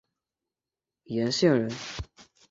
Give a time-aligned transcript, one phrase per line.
[1.05, 1.69] 剡县人。